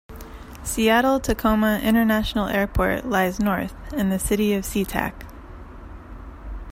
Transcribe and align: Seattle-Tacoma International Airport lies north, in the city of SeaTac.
Seattle-Tacoma 0.63 1.77
International 1.83 2.47
Airport 2.47 3.05
lies 3.05 3.39
north, 3.39 3.75
in 3.93 4.09
the 4.09 4.17
city 4.17 4.55
of 4.55 4.63
SeaTac. 4.63 5.13